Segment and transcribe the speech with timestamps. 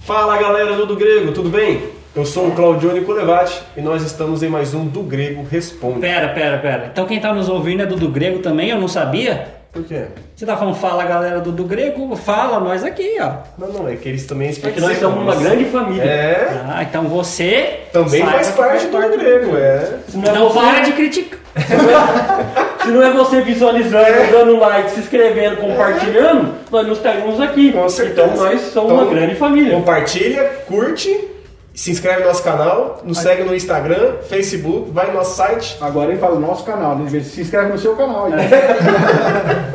[0.00, 1.82] Fala galera do Do Grego, tudo bem?
[2.14, 6.00] Eu sou o Claudione Colevati e nós estamos em mais um Do Grego Responde.
[6.00, 6.90] Pera, pera, pera.
[6.92, 8.68] Então quem tá nos ouvindo é do do grego também?
[8.68, 9.61] Eu não sabia?
[9.72, 10.04] Por quê?
[10.36, 12.14] Você tá falando fala galera do do grego?
[12.14, 13.36] Fala nós aqui, ó.
[13.56, 14.88] Não, não, é que eles também Porque participam.
[14.88, 16.02] nós somos uma grande família.
[16.02, 19.60] É, Ah, então você também faz parte do Do Grego, é.
[19.60, 21.38] É Então você, para de criticar.
[22.82, 27.72] se não é você visualizando, dando like, se inscrevendo, compartilhando, nós não estaríamos aqui.
[27.72, 28.30] Com certeza.
[28.30, 29.74] Então nós somos Então, uma grande família.
[29.74, 31.28] Compartilha, curte,
[31.74, 35.76] se inscreve no nosso canal, nos segue no Instagram, Facebook, vai no nosso site.
[35.80, 37.20] Agora ele fala nosso canal, né?
[37.20, 38.28] se inscreve no seu canal.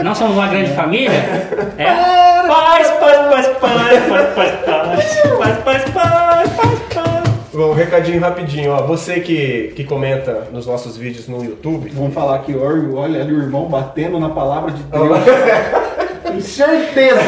[0.04, 1.12] Não somos uma grande família?
[1.78, 1.86] É.
[2.48, 4.96] Paz, paz, paz, paz, paz, paz, paz,
[5.38, 7.28] paz, paz, paz, paz, paz.
[7.52, 8.84] Bom, um recadinho rapidinho, ó.
[8.84, 13.34] Você que, que comenta nos nossos vídeos no YouTube, Vamos falar aqui, olha olha ali
[13.34, 15.10] o irmão batendo na palavra de Deus.
[16.24, 17.20] Tenho certeza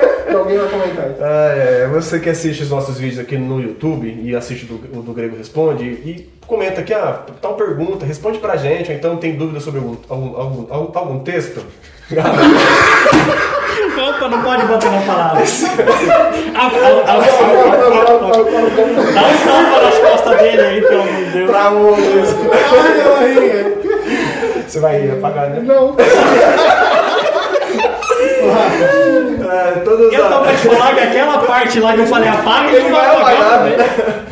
[0.00, 1.18] que alguém vai comentar isso.
[1.22, 5.02] Ah, é, você que assiste os nossos vídeos aqui no YouTube e assiste do- o
[5.02, 9.36] do Grego Responde e comenta aqui, ah, tal pergunta, responde pra gente, ou então tem
[9.36, 11.60] dúvida sobre algum, algum, algum, algum- algum texto.
[14.00, 15.40] Opa, não pode botar uma palavra.
[15.40, 15.44] Dá
[19.22, 21.50] um tapa nas costas dele aí, pelo amor de Deus.
[21.50, 22.50] Travou mesmo.
[24.66, 25.60] Você vai apagar, né?
[25.64, 25.96] Não.
[28.50, 32.88] É, Eu tô pra te falar que aquela parte lá que eu falei apaga, ele
[32.88, 33.76] não vai apagar né?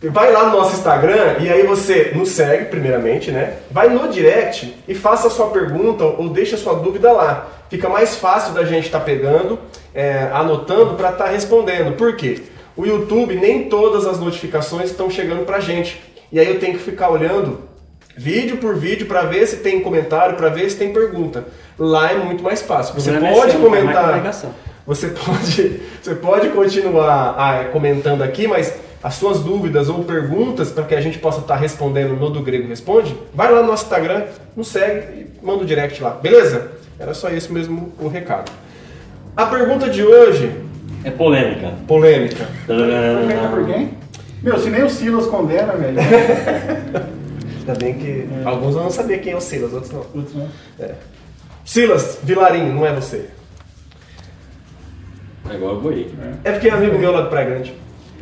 [0.00, 3.54] Vai lá no nosso Instagram e aí você nos segue, primeiramente, né?
[3.68, 7.48] Vai no direct e faça a sua pergunta ou deixa a sua dúvida lá.
[7.68, 9.58] Fica mais fácil da gente estar pegando,
[9.92, 11.96] é, anotando para estar respondendo.
[11.96, 12.42] Por quê?
[12.76, 16.00] O YouTube, nem todas as notificações estão chegando pra gente.
[16.30, 17.67] E aí eu tenho que ficar olhando
[18.18, 21.44] vídeo por vídeo para ver se tem comentário, para ver se tem pergunta.
[21.78, 22.94] Lá é muito mais fácil.
[22.94, 24.20] Você é pode é comentar.
[24.84, 30.82] Você pode, você pode continuar ah, comentando aqui, mas as suas dúvidas ou perguntas para
[30.82, 34.24] que a gente possa estar respondendo no do Grego Responde, vai lá no nosso Instagram,
[34.56, 36.72] nos segue e manda o direct lá, beleza?
[36.98, 38.50] Era só esse mesmo o recado.
[39.36, 40.52] A pergunta de hoje,
[41.04, 41.72] É polêmica.
[41.86, 42.48] polêmica.
[42.66, 43.90] Feita por quem?
[44.42, 45.98] Meu, se nem o Silas condena, velho.
[47.68, 50.00] Ainda bem que alguns eu não sabia quem é o Silas, outros não.
[50.02, 50.48] Putz, né?
[51.64, 53.26] Silas Vilarinho, não é você.
[55.44, 56.14] Agora eu vou ir.
[56.44, 57.74] É porque é amigo meu lá do Praia Grande.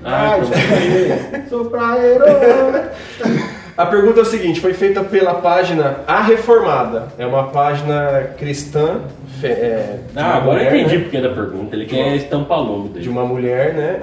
[0.04, 2.24] Ah, Ai, então- Sou praeiro.
[3.76, 7.08] A pergunta é o seguinte, foi feita pela página A Reformada.
[7.18, 9.00] É uma página cristã.
[9.38, 11.02] fe- é, de Ah, agora eu mulher, entendi né?
[11.04, 11.76] porque da pergunta.
[11.76, 13.08] Ele quer estampar logo De dele.
[13.10, 14.00] uma mulher, né?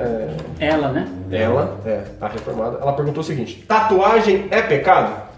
[0.60, 1.08] é, Ela, né?
[1.32, 2.78] ela, é, a reformada.
[2.82, 5.33] Ela perguntou o seguinte: tatuagem é pecado?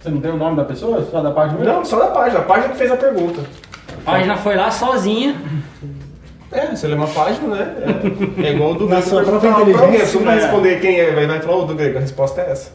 [0.00, 1.04] Você não tem o nome da pessoa?
[1.10, 1.64] Só da página?
[1.64, 2.40] Não, só da página.
[2.40, 3.40] A página que fez a pergunta.
[4.06, 5.34] A página foi lá sozinha.
[6.52, 7.74] É, você lê uma página, né?
[8.38, 9.08] É, é igual o do Na grego.
[9.10, 10.42] sua própria inteligência, Se não vai né?
[10.42, 11.98] responder quem é, vai, vai falar o do grego.
[11.98, 12.72] A resposta é essa.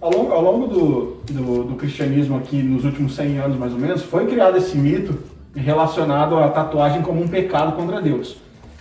[0.00, 3.78] Ao longo, ao longo do, do, do cristianismo aqui, nos últimos 100 anos mais ou
[3.78, 5.18] menos, foi criado esse mito
[5.56, 8.36] relacionado à tatuagem como um pecado contra Deus.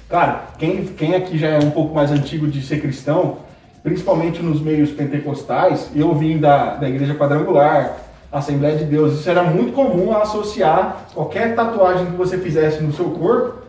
[0.10, 3.38] Cara, quem, quem aqui já é um pouco mais antigo de ser cristão,
[3.86, 7.98] principalmente nos meios pentecostais, eu vim da, da igreja quadrangular,
[8.32, 13.06] Assembleia de Deus, isso era muito comum associar qualquer tatuagem que você fizesse no seu
[13.12, 13.60] corpo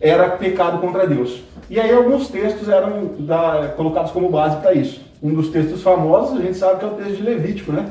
[0.00, 1.42] era pecado contra Deus.
[1.68, 5.02] E aí alguns textos eram da- colocados como base para isso.
[5.20, 7.86] Um dos textos famosos, a gente sabe que é o texto de Levítico, né?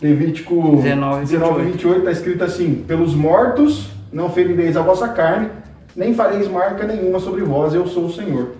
[0.00, 5.48] Levítico 19, 19 28 está escrito assim: Pelos mortos não ferireis a vossa carne,
[5.96, 8.50] nem fareis marca nenhuma sobre vós, eu sou o Senhor.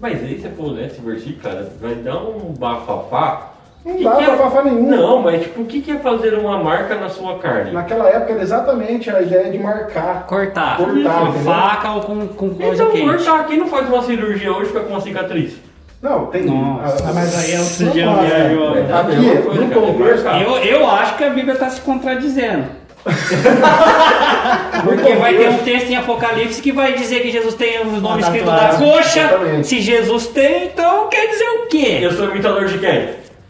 [0.00, 3.52] Mas aí você for ler esse versículo, cara, vai dar um bafafá.
[3.84, 4.90] Não Que dá que é- bafafá nenhum.
[4.90, 7.70] Não, mas tipo, o que que é fazer uma marca na sua carne?
[7.72, 10.26] Naquela época era exatamente a ideia de marcar.
[10.26, 10.76] Cortar.
[10.76, 13.06] Cortar, com faca ou com, com coisa Então, quente.
[13.24, 15.54] cortar, quem não faz uma cirurgia hoje fica com uma cicatriz?
[16.02, 16.44] Não, tem.
[16.44, 18.86] Nossa, a- mas aí é outro dia, né?
[18.88, 20.26] É a Aqui, no contexto.
[20.26, 22.64] Eu, eu acho que a Bíblia está se contradizendo.
[24.84, 28.22] Porque vai ter um texto em Apocalipse que vai dizer que Jesus tem o nome
[28.22, 29.20] escrito na tatuagem, coxa.
[29.20, 29.66] exatamente.
[29.66, 31.98] Se Jesus tem, então quer dizer o quê?
[32.02, 33.08] Eu sou imitador de quem?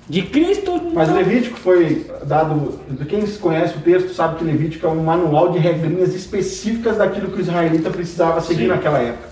[0.09, 0.81] De Cristo?
[0.95, 2.79] Mas então- Levítico foi dado.
[3.09, 7.39] Quem conhece o texto sabe que Levítico é um manual de regrinhas específicas daquilo que
[7.39, 8.69] o israelita precisava seguir Sim.
[8.69, 9.27] naquela época.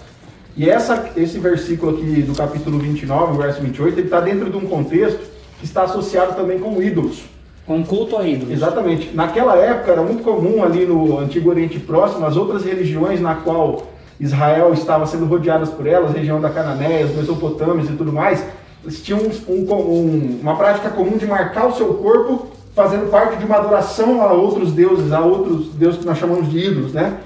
[0.56, 4.67] E essa, esse versículo aqui do capítulo 29, verso 28, ele está dentro de um
[4.67, 5.21] contexto
[5.59, 7.23] que está associado também com ídolos.
[7.66, 8.52] Com culto a ídolos.
[8.52, 9.11] Exatamente.
[9.14, 13.84] Naquela época era muito comum ali no Antigo Oriente Próximo as outras religiões na qual
[14.20, 18.44] Israel estava sendo rodeadas por elas, região da Cananéia, as Mesopotâmias e tudo mais,
[18.82, 22.46] eles tinham um- um- um- uma prática comum de marcar o seu corpo
[22.76, 26.58] fazendo parte de uma adoração a outros deuses, a outros deuses que nós chamamos de
[26.58, 27.19] ídolos, né?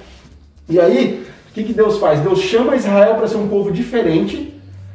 [0.68, 2.20] E aí, o que, que Deus faz?
[2.20, 4.54] Deus chama Israel para ser um povo diferente.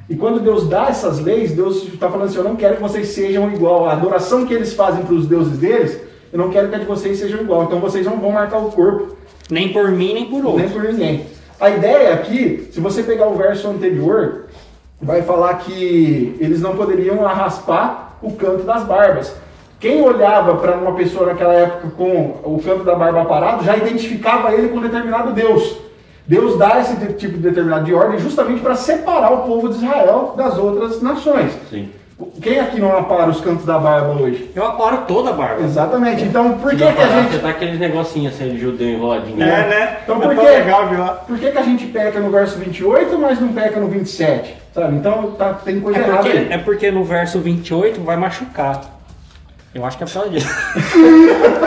[0.10, 3.08] E quando Deus dá essas leis, Deus está falando assim: Eu não quero que vocês
[3.10, 3.88] sejam igual.
[3.88, 6.00] A adoração que eles fazem para os deuses deles,
[6.32, 7.64] eu não quero que a de vocês sejam igual.
[7.64, 9.16] Então vocês não vão marcar o corpo,
[9.50, 10.60] Nem por mim, nem por outro.
[10.60, 11.26] nem por ninguém.
[11.60, 14.46] A ideia aqui, se você pegar o verso anterior,
[15.02, 19.34] vai falar que eles não poderiam raspar o canto das barbas.
[19.80, 24.54] Quem olhava para uma pessoa naquela época com o canto da barba parado já identificava
[24.54, 25.78] ele com determinado Deus.
[26.26, 30.34] Deus dá esse tipo de determinado de ordem justamente para separar o povo de Israel
[30.38, 31.52] das outras nações.
[31.70, 31.90] Sim.
[32.42, 34.50] Quem aqui não apara os cantos da barba hoje?
[34.56, 35.62] Eu aparo toda a barba.
[35.64, 36.24] Exatamente.
[36.24, 39.42] Então, por que, que a gente Você tá aqueles negocinhos assim de judeu enroladinho.
[39.44, 39.98] É, né?
[40.04, 41.04] Então, É por que, legal, viu?
[41.28, 44.56] por que, que a gente peca no verso 28, mas não peca no 27?
[44.74, 44.96] Sabe?
[44.96, 46.48] Então tá, tem coisa É errada porque, aí.
[46.52, 48.80] é porque no verso 28 vai machucar.
[49.76, 50.48] Eu acho que é por causa disso.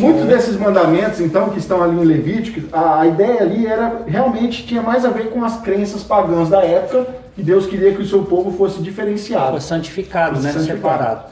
[0.00, 4.66] Muitos desses mandamentos, então, que estão ali em Levítico, a, a ideia ali era realmente
[4.66, 7.06] tinha mais a ver com as crenças pagãs da época,
[7.36, 9.52] que Deus queria que o seu povo fosse diferenciado.
[9.52, 10.52] Foi santificado, Foi né?
[10.52, 10.80] santificado.
[10.80, 11.24] Separado.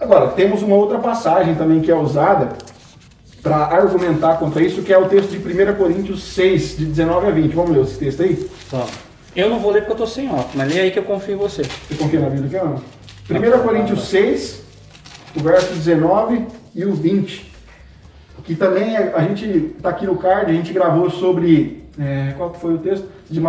[0.00, 2.50] Agora, temos uma outra passagem também que é usada
[3.42, 7.30] para argumentar contra isso, que é o texto de 1 Coríntios 6, de 19 a
[7.30, 7.52] 20.
[7.54, 8.48] Vamos ler esse texto aí?
[9.34, 11.34] Eu não vou ler porque eu tô sem óculos, mas lê aí que eu confio
[11.34, 11.62] em você.
[11.62, 13.58] Você confia na Bíblia ou não?
[13.58, 14.62] 1 Coríntios 6,
[15.36, 17.52] o verso 19 e o 20.
[18.48, 21.84] Que também é- a gente está aqui no card, a gente gravou sobre.
[22.00, 23.06] é, qual foi o texto?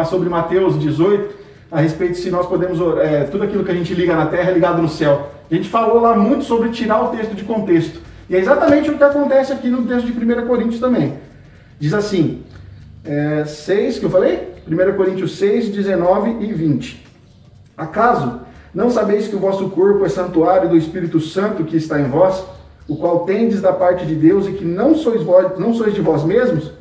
[0.09, 1.35] Sobre Mateus 18,
[1.71, 2.79] a respeito se nós podemos.
[2.99, 5.31] é, tudo aquilo que a gente liga na terra é ligado no céu.
[5.49, 8.01] A gente falou lá muito sobre tirar o texto de contexto.
[8.29, 11.13] E é exatamente o que acontece aqui no texto de 1 Coríntios também.
[11.79, 12.43] Diz assim:
[13.05, 14.49] é, 6, que eu falei?
[14.67, 17.05] 1 Coríntios 6, 19 e 20.
[17.77, 18.41] Acaso
[18.75, 22.43] não sabeis que o vosso corpo é santuário do Espírito Santo que está em vós,
[22.89, 26.01] o qual tendes da parte de Deus e que não sois, vós, não sois de
[26.01, 26.71] vós mesmos,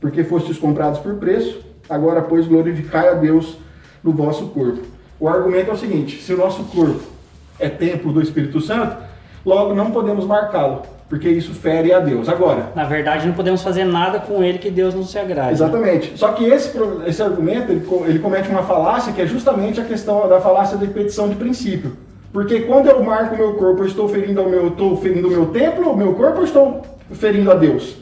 [0.00, 1.60] porque fostes comprados por preço?
[1.88, 3.58] Agora, pois, glorificai a Deus
[4.02, 4.80] no vosso corpo.
[5.20, 7.02] O argumento é o seguinte: se o nosso corpo
[7.58, 8.96] é templo do Espírito Santo,
[9.44, 12.28] logo não podemos marcá-lo, porque isso fere a Deus.
[12.28, 15.52] Agora, Na verdade, não podemos fazer nada com ele que Deus não se agrade.
[15.52, 16.12] Exatamente.
[16.16, 16.72] Só que esse,
[17.06, 20.86] esse argumento, ele, ele comete uma falácia que é justamente a questão da falácia da
[20.86, 22.07] repetição de princípio.
[22.32, 25.28] Porque quando eu marco o meu corpo, eu estou ferindo ao meu, eu estou ferindo
[25.28, 26.82] o meu templo, o meu corpo, ou estou
[27.12, 27.96] ferindo a Deus?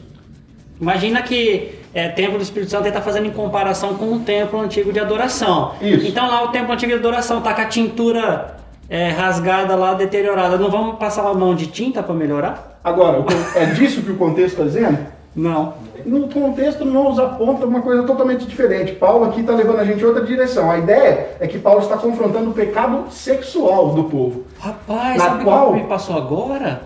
[0.79, 4.91] Imagina que é, templo do Espírito Santo está fazendo em comparação com o templo antigo
[4.91, 5.73] de adoração.
[5.81, 6.07] Isso.
[6.07, 8.57] Então lá o templo antigo de adoração tá com a tintura
[8.89, 10.57] é, rasgada lá, deteriorada.
[10.57, 12.79] Não vamos passar a mão de tinta para melhorar?
[12.83, 13.25] Agora, o
[13.55, 15.16] é disso que o contexto está dizendo?
[15.37, 15.75] Não.
[16.03, 18.93] No contexto nos aponta uma coisa totalmente diferente.
[18.93, 20.69] Paulo aqui está levando a gente em outra direção.
[20.71, 24.45] A ideia é que Paulo está confrontando o pecado sexual do povo.
[24.59, 26.81] Rapaz, Na sabe o qual- que me passou agora?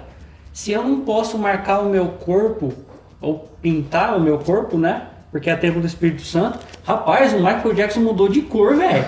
[0.52, 2.74] Se eu não posso marcar o meu corpo,
[3.22, 5.04] ou pintar o meu corpo, né?
[5.32, 6.60] Porque é templo do Espírito Santo.
[6.84, 9.06] Rapaz, o Michael Jackson mudou de cor, velho.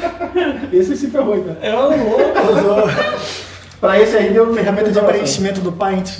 [0.72, 1.54] Esse se ferrou, então.
[1.60, 2.88] É o louco.
[3.78, 6.18] Para esse aí deu ferramenta de preenchimento do Paint.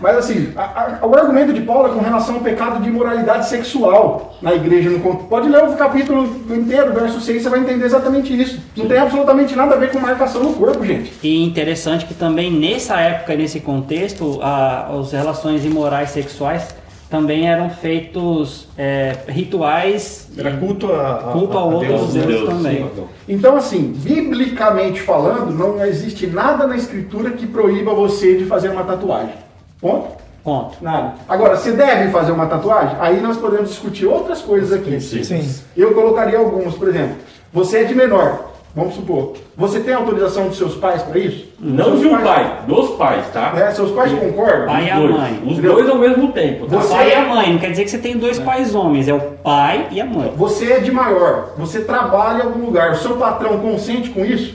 [0.00, 3.48] Mas assim, a- a- o argumento de Paulo é com relação ao pecado de imoralidade
[3.48, 4.90] sexual na igreja.
[4.90, 8.60] No, pode ler o capítulo inteiro, verso 6, você vai entender exatamente isso.
[8.76, 11.12] Não tem absolutamente nada a ver com marcação no corpo, gente.
[11.22, 16.74] E interessante que também nessa época, nesse contexto, a, as relações imorais sexuais
[17.10, 22.22] também eram feitos é, rituais Era culto a, a, Culto a outros Deus, né?
[22.26, 22.76] deuses também.
[22.94, 23.04] sim.
[23.28, 28.84] Então, assim, biblicamente falando, não existe nada na escritura que proíba você de fazer uma
[28.84, 29.34] tatuagem.
[29.80, 30.08] Ponto?
[30.42, 30.76] Ponto.
[30.80, 31.14] Nada.
[31.28, 32.96] Agora, você deve fazer uma tatuagem?
[33.00, 35.00] Aí nós podemos discutir outras coisas aqui.
[35.00, 35.54] Sim.
[35.76, 37.16] Eu colocaria alguns, por exemplo.
[37.52, 39.34] Você é de menor, vamos supor.
[39.56, 41.48] Você tem autorização dos seus pais para isso?
[41.60, 43.52] Não Seus de um pais- pai, dos pais, tá?
[43.56, 44.66] É, seus pais concordam?
[44.66, 45.10] Pai e a Dois.
[45.10, 45.42] mãe.
[45.46, 46.76] Os dois ao mesmo tempo, tá?
[46.76, 49.08] O Você- pai e a mãe, não quer dizer que você tem dois pais homens,
[49.08, 50.32] é o pai e a mãe.
[50.36, 54.54] Você é de maior, você trabalha em algum lugar, o seu patrão consente com isso?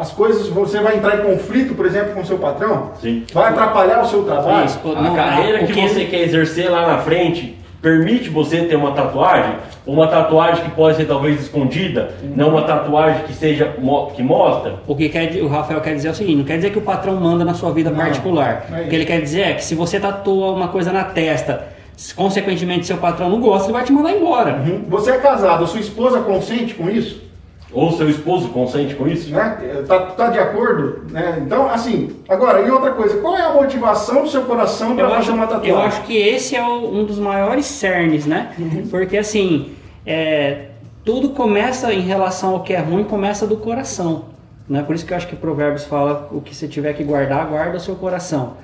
[0.00, 2.92] As coisas, você vai entrar em conflito, por exemplo, com o seu patrão?
[3.02, 3.22] Sim.
[3.34, 4.64] Vai atrapalhar o seu trabalho?
[4.64, 8.92] Isso, A não, carreira que você quer exercer lá na frente permite você ter uma
[8.92, 13.74] tatuagem, uma tatuagem que pode ser talvez escondida, não uma tatuagem que seja
[14.14, 14.76] que mostra.
[14.86, 16.82] O que quer, o Rafael quer dizer é o seguinte: não quer dizer que o
[16.82, 18.66] patrão manda na sua vida Não, particular.
[18.70, 21.04] não é o que ele quer dizer é que se você tatua uma coisa na
[21.04, 24.62] testa, se, consequentemente seu patrão não gosta, ele vai te mandar embora.
[24.66, 24.84] Uhum.
[24.88, 27.28] Você é casado, a sua esposa consente com isso?
[27.72, 29.30] Ou seu esposo consente com isso?
[29.30, 29.84] Né?
[29.86, 31.04] Tá, tá de acordo?
[31.10, 31.40] Né?
[31.46, 35.08] Então, assim, agora, e outra coisa, qual é a motivação do seu coração para Eu
[35.10, 35.70] fazer acho, uma tatuagem?
[35.70, 38.52] eu acho que esse é o- um dos maiores cernes, né?
[38.90, 39.72] Porque assim,
[40.04, 40.66] é,
[41.04, 44.24] tudo começa em relação ao que é ruim, começa do coração.
[44.68, 44.82] Né?
[44.82, 47.76] Por isso que eu acho que Provérbios fala o que você tiver que guardar, guarda
[47.76, 48.54] o seu coração.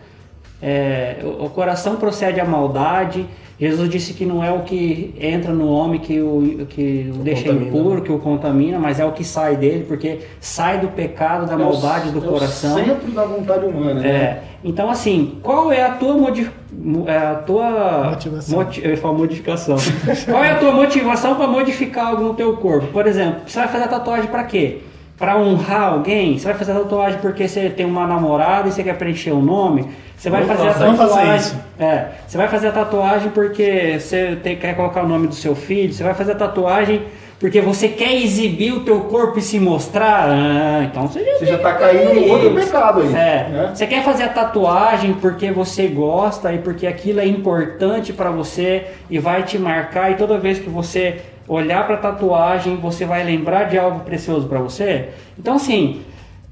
[0.60, 3.26] É, o, o coração procede a maldade.
[3.58, 7.44] Jesus disse que não é o que entra no homem que o, que o, deixa
[7.44, 7.66] contamina.
[7.68, 11.56] impuro, que o contamina, mas é o que sai dele, porque sai do pecado, da
[11.56, 12.74] maldade do é coração.
[12.76, 14.08] O centro da vontade humana, né?
[14.08, 18.58] É, então assim, qual é a tua modi mo- é, a tua Motivação.
[18.58, 19.76] moti- eu ia falar modificação.
[20.30, 22.88] qual é a tua motivação para modificar algo no teu corpo?
[22.88, 24.80] Por exemplo, você vai fazer tatuagem para quê?
[25.18, 26.38] Para honrar alguém?
[26.38, 29.88] Você vai fazer tatuagem porque você tem uma namorada e você quer preencher o nome?
[30.16, 31.52] Você vai fazer a tatuagem.
[31.78, 35.54] É, você vai fazer a tatuagem porque você tem- quer colocar o nome do seu
[35.54, 37.02] filho, você vai fazer a tatuagem
[37.38, 40.26] porque você quer exibir o teu corpo e se mostrar.
[40.30, 43.08] Ah, então você já Você já tá caindo no outro pecado aí.
[43.14, 43.70] é, né?
[43.74, 48.86] você quer fazer a tatuagem porque você gosta e porque aquilo é importante pra você
[49.10, 53.64] e vai te marcar e toda vez que você olhar pra tatuagem, você vai lembrar
[53.64, 55.10] de algo precioso pra você?
[55.38, 56.02] Então assim,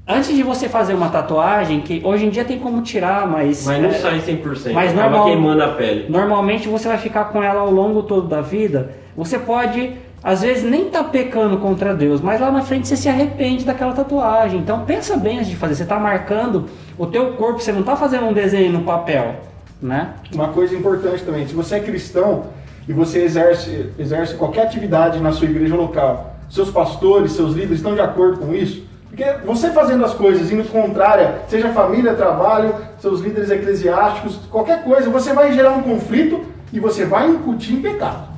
[0.07, 3.81] antes de você fazer uma tatuagem, que hoje em dia tem como tirar, mas Mas
[3.81, 4.71] não é, sai 100%.
[4.73, 6.05] mas acaba normal- queimando a pele.
[6.09, 8.91] Normalmente você vai ficar com ela ao longo todo da vida.
[9.17, 13.07] Você pode, às vezes, nem tá pecando contra Deus, mas lá na frente você se
[13.09, 14.59] arrepende daquela tatuagem.
[14.59, 15.75] Então pensa bem antes de fazer.
[15.75, 16.65] Você tá marcando
[16.97, 19.35] o teu corpo, você não tá fazendo um desenho no papel,
[19.81, 20.09] né?
[20.33, 22.43] Uma coisa importante também, se você é cristão
[22.87, 27.95] e você exerce, exerce qualquer atividade na sua igreja local, seus pastores, seus líderes estão
[27.95, 28.83] de acordo com isso?
[29.07, 35.09] Porque você fazendo as coisas indo contrária, seja família, trabalho, seus líderes eclesiásticos, qualquer coisa,
[35.09, 38.35] você vai gerar um conflito e você vai incutir em pecado.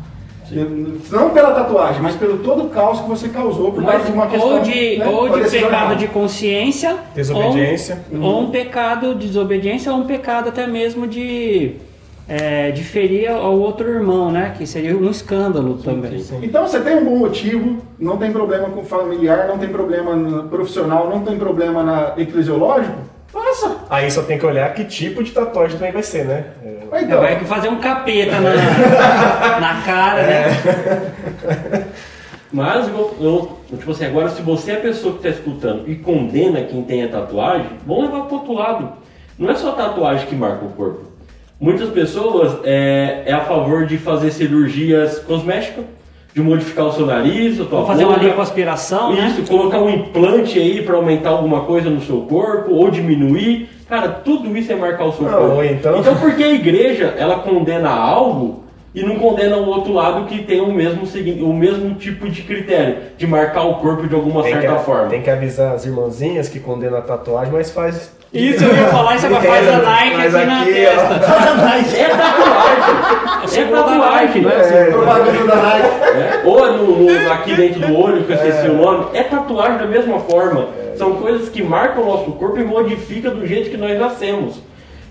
[1.11, 4.27] Não pela tatuagem, mas pelo todo o caos que você causou por causa de uma
[4.27, 5.95] questão ou de, né, ou de pecado errada.
[5.95, 8.05] de consciência, Desobediência.
[8.13, 11.75] ou, ou um pecado de desobediência, ou um pecado até mesmo de,
[12.29, 14.53] é, de ferir ao outro irmão, né?
[14.57, 16.23] Que seria um escândalo também.
[16.41, 20.43] Então você tem um bom motivo, não tem problema com familiar, não tem problema no
[20.49, 23.77] profissional, não tem problema na eclesiológico, faça.
[23.89, 26.45] Aí só tem que olhar que tipo de tatuagem também vai ser, né?
[26.63, 28.51] É, É, Então, vai fazer um capeta na,
[29.59, 31.87] na cara, né?
[32.51, 35.95] Mas, eu, eu- tipo assim, agora se você é a pessoa que está escutando e
[35.95, 38.89] condena quem tem a tatuagem, vamos levar para outro lado.
[39.37, 41.06] Não é só a tatuagem que marca o corpo.
[41.59, 45.85] Muitas pessoas é, é a favor de fazer cirurgias cosméticas,
[46.33, 48.25] de modificar o seu nariz, a tua fazer uma boca.
[48.27, 49.27] lipoaspiração, né?
[49.27, 53.69] Isso, colocar um implante aí para aumentar alguma coisa no seu corpo ou diminuir.
[53.89, 55.63] Cara, tudo isso é marcar o seu Não, corpo.
[55.63, 60.25] então- então por que a igreja ela condena algo e não condena o outro lado
[60.25, 61.03] que tem o mesmo,
[61.43, 65.07] o mesmo tipo de critério, de marcar o corpo de alguma tem, certa que, forma?
[65.07, 68.15] tem que avisar as irmãzinhas que condenam a tatuagem, mas faz.
[68.33, 71.13] Isso eu ia falar, isso agora faz a Nike Faz aqui, na aqui, testa.
[71.13, 72.01] É tatuagem!
[73.43, 74.55] é Segura da tatuagem, não é?
[74.55, 75.87] É, propaganda da Nike.
[75.87, 79.77] É, Ou no, no- aqui dentro do olho, que eu esqueci o nome, é tatuagem
[79.77, 80.67] da mesma forma.
[80.97, 84.61] São coisas que marcam o nosso corpo e modificam do jeito que nós nascemos.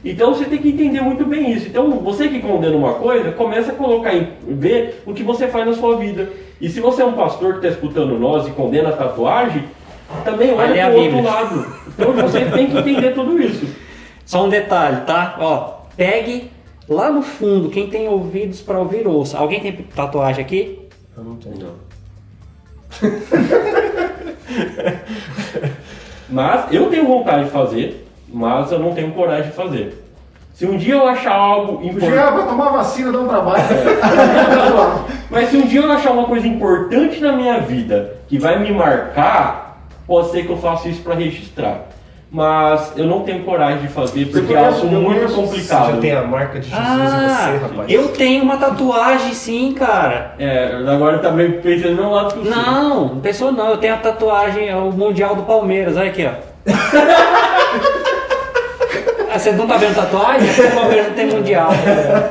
[0.04, 1.66] Então você tem que entender muito bem isso.
[1.68, 5.66] Então você que condena uma coisa, começa a colocar em ver o que você faz
[5.66, 6.28] na sua vida.
[6.60, 9.64] E se você é um pastor que está escutando nós e condena a tatuagem,
[10.24, 11.66] também olha para o outro lado.
[11.88, 13.66] Então você tem que entender tudo isso.
[14.24, 15.36] Só um detalhe, tá?
[15.38, 16.50] Ó, pegue
[16.88, 19.38] lá no fundo, quem tem ouvidos pra ouvir, ouça.
[19.38, 20.88] Alguém tem tatuagem aqui?
[21.16, 21.74] Eu não tenho.
[26.28, 30.02] Mas eu tenho vontade de fazer, mas eu não tenho coragem de fazer.
[30.54, 32.14] Se um dia eu achar algo importante.
[32.14, 33.62] vai tomar vacina, dá um trabalho.
[35.30, 38.72] Mas se um dia eu achar uma coisa importante na minha vida que vai me
[38.72, 39.65] marcar,
[40.06, 41.86] pode ser que eu faça isso para registrar.
[42.28, 45.92] Mas eu não tenho coragem de fazer porque é algo muito conheço- Você complicado.
[45.94, 47.90] já tem a marca de Jesus em Ah, você, rapaz.
[47.92, 50.34] eu tenho uma tatuagem sim, cara.
[50.38, 52.50] É, agora tá meio pensando no meu lado eu sei.
[52.52, 56.32] Não, pessoa não, eu tenho a tatuagem, é o Mundial do Palmeiras, olha aqui, ó.
[59.32, 60.48] Ah, Vocês não tá vendo tatuagem?
[60.48, 61.68] É porque o Palmeiras não tem Mundial.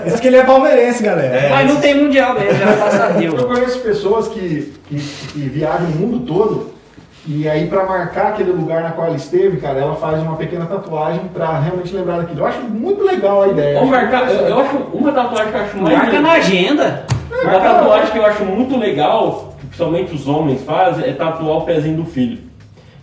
[0.07, 1.49] Isso que ele é palmeirense, galera.
[1.49, 3.39] Mas não tem Mundial mesmo, graças a Deus.
[3.41, 6.73] Eu conheço pessoas que, que, que viajam o mundo todo
[7.27, 10.65] e aí pra marcar aquele lugar na qual ela esteve, cara, ela faz uma pequena
[10.65, 12.41] tatuagem pra realmente lembrar daquilo.
[12.41, 13.79] Eu acho muito legal a ideia.
[13.79, 17.05] Vamos marcar, eu, eu acho uma tatuagem que eu acho mais Marca na agenda.
[17.43, 21.61] Uma tatuagem que eu acho muito legal, que principalmente os homens fazem, é tatuar o
[21.61, 22.39] pezinho do filho.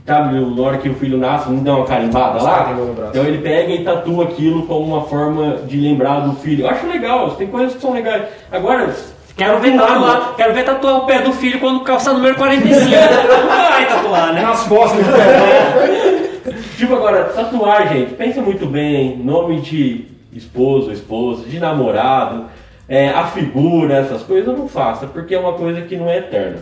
[0.06, 2.74] Sabe, na hora que o filho nasce, não dá uma carimbada lá?
[3.10, 6.64] Então ele pega e tatua aquilo como uma forma de lembrar do filho.
[6.64, 8.24] Eu acho legal, tem coisas que são legais.
[8.50, 8.92] Agora,
[9.36, 12.84] Quero ver, tatuar, quero ver tatuar o pé do filho quando calçar número 45.
[14.12, 14.42] Tatuar, né?
[14.42, 15.06] Nas costas.
[16.76, 22.46] Tipo agora, tatuar, gente, pensa muito bem, nome de esposo, esposa, de namorado,
[22.88, 26.58] é, a figura, essas coisas, não faça, porque é uma coisa que não é eterna.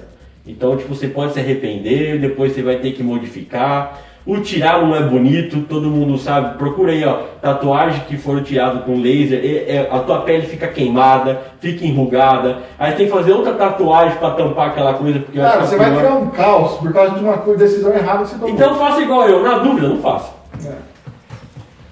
[0.46, 3.98] Então, tipo, você pode se arrepender, depois você vai ter que modificar.
[4.26, 6.58] O tirar não é bonito, todo mundo sabe.
[6.58, 10.68] Procura aí, ó, tatuagem que foram tiradas com laser, e- é, a tua pele fica
[10.68, 12.58] queimada, fica enrugada.
[12.78, 15.90] Aí tem que fazer outra tatuagem pra tampar aquela coisa, porque vai Cara, você vai
[15.90, 15.98] pior.
[16.00, 18.50] criar um caos por causa de uma decisão errada que você tomou.
[18.50, 20.30] Então faça igual eu, na dúvida, não faça.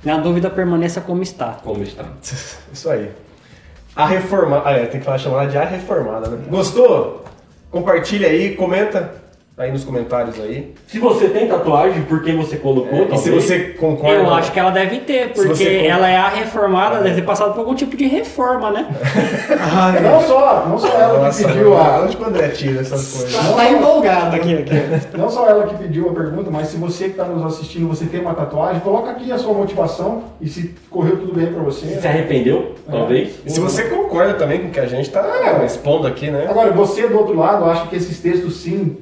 [0.05, 1.57] Na dúvida, permaneça como está.
[1.65, 2.05] Como está.
[2.73, 3.11] Isso aí.
[3.97, 4.63] A reformada.
[4.67, 6.39] Ah, é, tem que falar chamar ela de a reformada, né?
[6.49, 7.25] Gostou?
[7.71, 9.13] Compartilha aí, comenta
[9.59, 10.73] aí nos comentários aí.
[10.87, 13.09] Se você tem tatuagem, por que você colocou?
[13.11, 14.17] É, e se você concorda.
[14.17, 17.61] Eu acho que ela deve ter, porque ela é a reformada, deve ter passado por
[17.61, 18.87] algum tipo de reforma, né?
[19.61, 22.03] Ai, Não só, não só ela que nossa, pediu a.
[22.03, 23.35] Onde que o André tira essas coisas?
[23.35, 25.17] Tá, tá empolgado aqui, aqui.
[25.17, 28.05] Não só ela que pediu a pergunta, mas se você que está nos assistindo, você
[28.07, 31.87] tem uma tatuagem, coloca aqui a sua motivação e se correu tudo bem para você.
[32.01, 33.41] Se arrependeu, talvez.
[33.45, 35.19] E se você concorda também com o que a gente tá
[35.61, 35.65] É.
[35.65, 36.47] expondo aqui, né?
[36.49, 38.97] Agora, você do outro lado acha que esses textos sim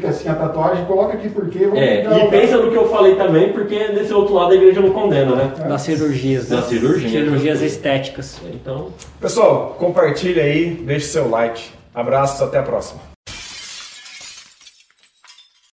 [0.00, 3.14] implica assim a tatuagem, coloca aqui porque vamos É, e pensa no que eu falei
[3.16, 5.52] também, porque desse outro lado a igreja não condena, né?
[5.68, 6.48] Das cirurgias.
[6.48, 7.12] Das cirurgias.
[7.12, 8.40] Cirurgias estéticas.
[8.52, 8.88] Então,
[9.20, 11.70] Pessoal, compartilha aí, deixe seu like.
[11.94, 13.09] Abraços, até a próxima.